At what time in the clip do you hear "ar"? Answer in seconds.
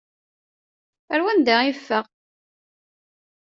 1.13-1.19